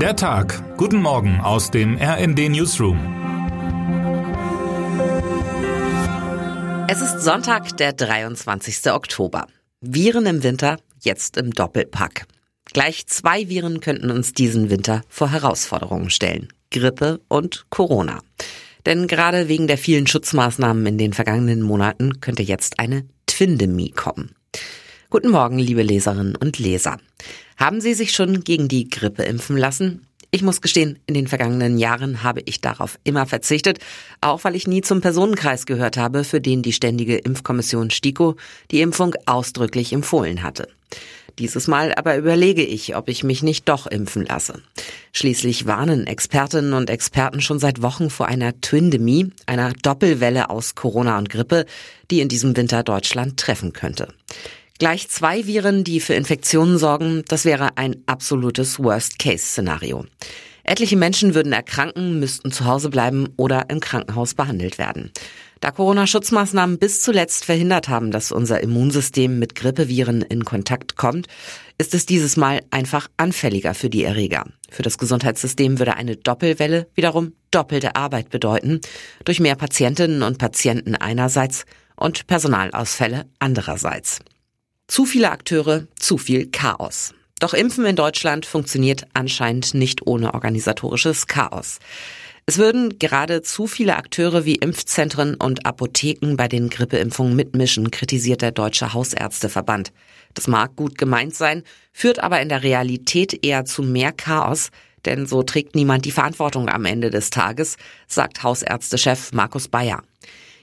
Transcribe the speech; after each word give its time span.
Der 0.00 0.14
Tag. 0.14 0.76
Guten 0.76 1.00
Morgen 1.00 1.40
aus 1.40 1.70
dem 1.70 1.96
RND 1.96 2.50
Newsroom. 2.50 2.98
Es 6.86 7.00
ist 7.00 7.22
Sonntag, 7.22 7.78
der 7.78 7.94
23. 7.94 8.92
Oktober. 8.92 9.46
Viren 9.80 10.26
im 10.26 10.42
Winter, 10.42 10.76
jetzt 11.00 11.38
im 11.38 11.50
Doppelpack. 11.52 12.26
Gleich 12.66 13.06
zwei 13.06 13.48
Viren 13.48 13.80
könnten 13.80 14.10
uns 14.10 14.34
diesen 14.34 14.68
Winter 14.68 15.00
vor 15.08 15.30
Herausforderungen 15.32 16.10
stellen. 16.10 16.48
Grippe 16.70 17.22
und 17.28 17.64
Corona. 17.70 18.20
Denn 18.84 19.06
gerade 19.06 19.48
wegen 19.48 19.66
der 19.66 19.78
vielen 19.78 20.06
Schutzmaßnahmen 20.06 20.84
in 20.84 20.98
den 20.98 21.14
vergangenen 21.14 21.62
Monaten 21.62 22.20
könnte 22.20 22.42
jetzt 22.42 22.78
eine 22.80 23.06
Twindemie 23.26 23.92
kommen. 23.92 24.35
Guten 25.16 25.30
Morgen, 25.30 25.58
liebe 25.58 25.82
Leserinnen 25.82 26.36
und 26.36 26.58
Leser. 26.58 26.98
Haben 27.56 27.80
Sie 27.80 27.94
sich 27.94 28.12
schon 28.12 28.44
gegen 28.44 28.68
die 28.68 28.90
Grippe 28.90 29.22
impfen 29.22 29.56
lassen? 29.56 30.06
Ich 30.30 30.42
muss 30.42 30.60
gestehen, 30.60 30.98
in 31.06 31.14
den 31.14 31.26
vergangenen 31.26 31.78
Jahren 31.78 32.22
habe 32.22 32.42
ich 32.44 32.60
darauf 32.60 32.98
immer 33.02 33.24
verzichtet, 33.24 33.78
auch 34.20 34.44
weil 34.44 34.54
ich 34.54 34.66
nie 34.66 34.82
zum 34.82 35.00
Personenkreis 35.00 35.64
gehört 35.64 35.96
habe, 35.96 36.22
für 36.22 36.42
den 36.42 36.60
die 36.60 36.74
ständige 36.74 37.16
Impfkommission 37.16 37.88
STIKO 37.88 38.36
die 38.70 38.82
Impfung 38.82 39.14
ausdrücklich 39.24 39.94
empfohlen 39.94 40.42
hatte. 40.42 40.68
Dieses 41.38 41.66
Mal 41.66 41.94
aber 41.94 42.18
überlege 42.18 42.62
ich, 42.62 42.94
ob 42.94 43.08
ich 43.08 43.24
mich 43.24 43.42
nicht 43.42 43.70
doch 43.70 43.86
impfen 43.86 44.26
lasse. 44.26 44.60
Schließlich 45.12 45.66
warnen 45.66 46.06
Expertinnen 46.06 46.74
und 46.74 46.90
Experten 46.90 47.40
schon 47.40 47.58
seit 47.58 47.80
Wochen 47.80 48.10
vor 48.10 48.26
einer 48.26 48.60
Twindemie, 48.60 49.30
einer 49.46 49.72
Doppelwelle 49.72 50.50
aus 50.50 50.74
Corona 50.74 51.16
und 51.16 51.30
Grippe, 51.30 51.64
die 52.10 52.20
in 52.20 52.28
diesem 52.28 52.54
Winter 52.54 52.82
Deutschland 52.82 53.38
treffen 53.38 53.72
könnte. 53.72 54.08
Gleich 54.78 55.08
zwei 55.08 55.46
Viren, 55.46 55.84
die 55.84 56.00
für 56.00 56.12
Infektionen 56.12 56.76
sorgen, 56.76 57.24
das 57.28 57.46
wäre 57.46 57.78
ein 57.78 57.96
absolutes 58.04 58.78
Worst-Case-Szenario. 58.78 60.04
Etliche 60.64 60.96
Menschen 60.96 61.34
würden 61.34 61.52
erkranken, 61.52 62.18
müssten 62.18 62.52
zu 62.52 62.66
Hause 62.66 62.90
bleiben 62.90 63.28
oder 63.36 63.70
im 63.70 63.80
Krankenhaus 63.80 64.34
behandelt 64.34 64.76
werden. 64.76 65.12
Da 65.60 65.70
Corona-Schutzmaßnahmen 65.70 66.78
bis 66.78 67.00
zuletzt 67.02 67.46
verhindert 67.46 67.88
haben, 67.88 68.10
dass 68.10 68.32
unser 68.32 68.60
Immunsystem 68.60 69.38
mit 69.38 69.54
Grippeviren 69.54 70.20
in 70.20 70.44
Kontakt 70.44 70.96
kommt, 70.96 71.26
ist 71.78 71.94
es 71.94 72.04
dieses 72.04 72.36
Mal 72.36 72.60
einfach 72.70 73.08
anfälliger 73.16 73.72
für 73.72 73.88
die 73.88 74.04
Erreger. 74.04 74.44
Für 74.68 74.82
das 74.82 74.98
Gesundheitssystem 74.98 75.78
würde 75.78 75.96
eine 75.96 76.16
Doppelwelle 76.16 76.88
wiederum 76.94 77.32
doppelte 77.50 77.96
Arbeit 77.96 78.28
bedeuten, 78.28 78.80
durch 79.24 79.40
mehr 79.40 79.56
Patientinnen 79.56 80.22
und 80.22 80.36
Patienten 80.36 80.96
einerseits 80.96 81.64
und 81.94 82.26
Personalausfälle 82.26 83.24
andererseits. 83.38 84.18
Zu 84.88 85.04
viele 85.04 85.32
Akteure, 85.32 85.88
zu 85.98 86.16
viel 86.16 86.46
Chaos. 86.50 87.12
Doch 87.40 87.54
Impfen 87.54 87.84
in 87.84 87.96
Deutschland 87.96 88.46
funktioniert 88.46 89.06
anscheinend 89.14 89.74
nicht 89.74 90.06
ohne 90.06 90.32
organisatorisches 90.32 91.26
Chaos. 91.26 91.80
Es 92.46 92.58
würden 92.58 93.00
gerade 93.00 93.42
zu 93.42 93.66
viele 93.66 93.96
Akteure 93.96 94.44
wie 94.44 94.54
Impfzentren 94.54 95.34
und 95.34 95.66
Apotheken 95.66 96.36
bei 96.36 96.46
den 96.46 96.70
Grippeimpfungen 96.70 97.34
mitmischen, 97.34 97.90
kritisiert 97.90 98.40
der 98.40 98.52
Deutsche 98.52 98.94
Hausärzteverband. 98.94 99.92
Das 100.34 100.46
mag 100.46 100.76
gut 100.76 100.96
gemeint 100.96 101.34
sein, 101.34 101.64
führt 101.92 102.20
aber 102.20 102.40
in 102.40 102.48
der 102.48 102.62
Realität 102.62 103.44
eher 103.44 103.64
zu 103.64 103.82
mehr 103.82 104.12
Chaos, 104.12 104.70
denn 105.04 105.26
so 105.26 105.42
trägt 105.42 105.74
niemand 105.74 106.04
die 106.04 106.12
Verantwortung 106.12 106.68
am 106.68 106.84
Ende 106.84 107.10
des 107.10 107.30
Tages, 107.30 107.76
sagt 108.06 108.44
Hausärztechef 108.44 109.32
Markus 109.32 109.66
Bayer. 109.66 110.02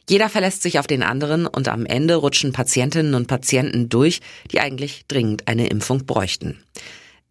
Jeder 0.09 0.29
verlässt 0.29 0.61
sich 0.61 0.79
auf 0.79 0.87
den 0.87 1.03
anderen 1.03 1.47
und 1.47 1.67
am 1.67 1.85
Ende 1.85 2.15
rutschen 2.15 2.51
Patientinnen 2.51 3.15
und 3.15 3.27
Patienten 3.27 3.89
durch, 3.89 4.19
die 4.51 4.59
eigentlich 4.59 5.05
dringend 5.07 5.47
eine 5.47 5.67
Impfung 5.67 6.05
bräuchten. 6.05 6.61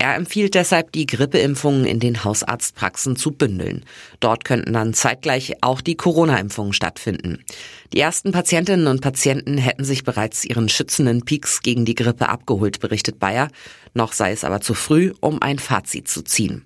Er 0.02 0.16
empfiehlt 0.16 0.56
deshalb, 0.56 0.90
die 0.90 1.06
Grippeimpfungen 1.06 1.84
in 1.84 2.00
den 2.00 2.24
Hausarztpraxen 2.24 3.14
zu 3.14 3.30
bündeln. 3.30 3.84
Dort 4.18 4.44
könnten 4.44 4.72
dann 4.72 4.94
zeitgleich 4.94 5.62
auch 5.62 5.80
die 5.80 5.94
Corona-Impfungen 5.94 6.72
stattfinden. 6.72 7.44
Die 7.92 8.00
ersten 8.00 8.32
Patientinnen 8.32 8.88
und 8.88 9.00
Patienten 9.00 9.58
hätten 9.58 9.84
sich 9.84 10.02
bereits 10.02 10.44
ihren 10.44 10.68
schützenden 10.68 11.24
Peaks 11.24 11.62
gegen 11.62 11.84
die 11.84 11.94
Grippe 11.94 12.28
abgeholt, 12.28 12.80
berichtet 12.80 13.20
Bayer. 13.20 13.46
Noch 13.94 14.12
sei 14.12 14.32
es 14.32 14.42
aber 14.42 14.60
zu 14.60 14.74
früh, 14.74 15.12
um 15.20 15.40
ein 15.40 15.60
Fazit 15.60 16.08
zu 16.08 16.22
ziehen. 16.22 16.64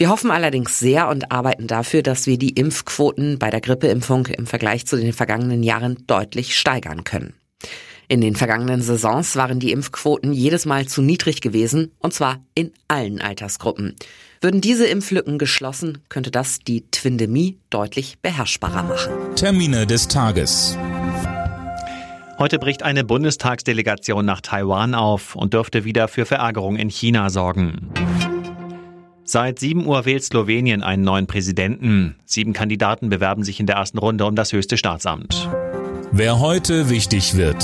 Wir 0.00 0.10
hoffen 0.10 0.30
allerdings 0.30 0.78
sehr 0.78 1.08
und 1.08 1.32
arbeiten 1.32 1.66
dafür, 1.66 2.04
dass 2.04 2.28
wir 2.28 2.38
die 2.38 2.50
Impfquoten 2.50 3.40
bei 3.40 3.50
der 3.50 3.60
Grippeimpfung 3.60 4.26
im 4.26 4.46
Vergleich 4.46 4.86
zu 4.86 4.96
den 4.96 5.12
vergangenen 5.12 5.64
Jahren 5.64 6.04
deutlich 6.06 6.56
steigern 6.56 7.02
können. 7.02 7.34
In 8.06 8.20
den 8.20 8.36
vergangenen 8.36 8.80
Saisons 8.80 9.34
waren 9.34 9.58
die 9.58 9.72
Impfquoten 9.72 10.32
jedes 10.32 10.66
Mal 10.66 10.86
zu 10.86 11.02
niedrig 11.02 11.40
gewesen, 11.40 11.90
und 11.98 12.14
zwar 12.14 12.40
in 12.54 12.72
allen 12.86 13.20
Altersgruppen. 13.20 13.96
Würden 14.40 14.60
diese 14.60 14.86
Impflücken 14.86 15.36
geschlossen, 15.36 15.98
könnte 16.08 16.30
das 16.30 16.60
die 16.60 16.88
Twindemie 16.92 17.58
deutlich 17.68 18.20
beherrschbarer 18.22 18.84
machen. 18.84 19.12
Termine 19.34 19.84
des 19.84 20.06
Tages. 20.06 20.78
Heute 22.38 22.60
bricht 22.60 22.84
eine 22.84 23.02
Bundestagsdelegation 23.02 24.24
nach 24.24 24.42
Taiwan 24.42 24.94
auf 24.94 25.34
und 25.34 25.54
dürfte 25.54 25.84
wieder 25.84 26.06
für 26.06 26.24
Verärgerung 26.24 26.76
in 26.76 26.88
China 26.88 27.30
sorgen. 27.30 27.90
Seit 29.30 29.58
7 29.58 29.86
Uhr 29.86 30.06
wählt 30.06 30.24
Slowenien 30.24 30.82
einen 30.82 31.04
neuen 31.04 31.26
Präsidenten. 31.26 32.14
Sieben 32.24 32.54
Kandidaten 32.54 33.10
bewerben 33.10 33.44
sich 33.44 33.60
in 33.60 33.66
der 33.66 33.76
ersten 33.76 33.98
Runde 33.98 34.24
um 34.24 34.34
das 34.34 34.54
höchste 34.54 34.78
Staatsamt. 34.78 35.50
Wer 36.10 36.40
heute 36.40 36.88
wichtig 36.88 37.36
wird. 37.36 37.62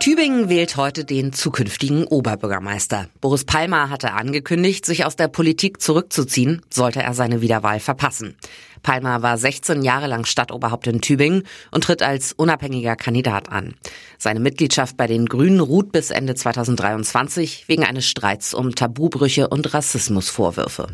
Tübingen 0.00 0.48
wählt 0.48 0.76
heute 0.76 1.04
den 1.04 1.32
zukünftigen 1.32 2.04
Oberbürgermeister. 2.04 3.08
Boris 3.20 3.44
Palmer 3.44 3.88
hatte 3.88 4.12
angekündigt, 4.12 4.84
sich 4.84 5.06
aus 5.06 5.16
der 5.16 5.28
Politik 5.28 5.80
zurückzuziehen, 5.80 6.60
sollte 6.68 7.02
er 7.02 7.14
seine 7.14 7.40
Wiederwahl 7.40 7.80
verpassen. 7.80 8.36
Palmer 8.82 9.22
war 9.22 9.38
16 9.38 9.82
Jahre 9.82 10.06
lang 10.06 10.26
Stadtoberhaupt 10.26 10.86
in 10.86 11.00
Tübingen 11.00 11.44
und 11.70 11.84
tritt 11.84 12.02
als 12.02 12.32
unabhängiger 12.32 12.96
Kandidat 12.96 13.50
an. 13.50 13.74
Seine 14.18 14.40
Mitgliedschaft 14.40 14.96
bei 14.96 15.06
den 15.06 15.26
Grünen 15.26 15.60
ruht 15.60 15.90
bis 15.90 16.10
Ende 16.10 16.34
2023 16.34 17.64
wegen 17.66 17.84
eines 17.84 18.06
Streits 18.06 18.52
um 18.52 18.74
Tabubrüche 18.74 19.48
und 19.48 19.72
Rassismusvorwürfe. 19.72 20.88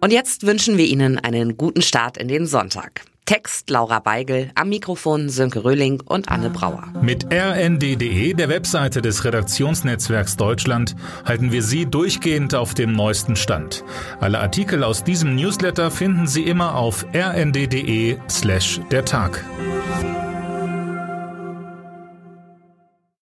Und 0.00 0.12
jetzt 0.12 0.46
wünschen 0.46 0.78
wir 0.78 0.86
Ihnen 0.86 1.18
einen 1.18 1.56
guten 1.56 1.82
Start 1.82 2.16
in 2.16 2.28
den 2.28 2.46
Sonntag. 2.46 3.02
Text 3.28 3.68
Laura 3.68 4.00
Beigel, 4.00 4.50
am 4.54 4.70
Mikrofon 4.70 5.28
Sönke 5.28 5.62
Röhling 5.62 6.00
und 6.02 6.30
Anne 6.30 6.48
Brauer. 6.48 6.84
Mit 7.02 7.26
rnd.de, 7.30 8.32
der 8.32 8.48
Webseite 8.48 9.02
des 9.02 9.22
Redaktionsnetzwerks 9.22 10.38
Deutschland, 10.38 10.96
halten 11.26 11.52
wir 11.52 11.62
Sie 11.62 11.84
durchgehend 11.84 12.54
auf 12.54 12.72
dem 12.72 12.94
neuesten 12.94 13.36
Stand. 13.36 13.84
Alle 14.18 14.40
Artikel 14.40 14.82
aus 14.82 15.04
diesem 15.04 15.36
Newsletter 15.36 15.90
finden 15.90 16.26
Sie 16.26 16.44
immer 16.44 16.76
auf 16.76 17.04
rnd.de 17.14 18.16
slash 18.30 18.80
der 18.90 19.04
Tag. 19.04 19.44